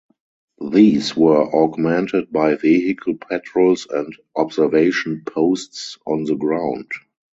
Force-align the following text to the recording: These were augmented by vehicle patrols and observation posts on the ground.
These 0.71 1.15
were 1.15 1.45
augmented 1.53 2.31
by 2.31 2.55
vehicle 2.55 3.17
patrols 3.17 3.85
and 3.87 4.15
observation 4.35 5.21
posts 5.27 5.99
on 6.07 6.23
the 6.23 6.33
ground. 6.33 6.89